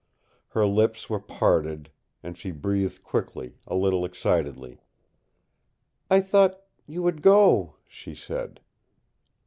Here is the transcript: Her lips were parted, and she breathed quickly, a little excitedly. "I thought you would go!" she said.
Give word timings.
Her 0.47 0.65
lips 0.65 1.11
were 1.11 1.19
parted, 1.19 1.91
and 2.23 2.35
she 2.35 2.49
breathed 2.49 3.03
quickly, 3.03 3.59
a 3.67 3.75
little 3.75 4.03
excitedly. 4.03 4.81
"I 6.09 6.21
thought 6.21 6.59
you 6.87 7.03
would 7.03 7.21
go!" 7.21 7.75
she 7.85 8.15
said. 8.15 8.61